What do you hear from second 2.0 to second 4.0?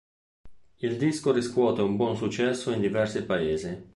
successo in diversi paesi.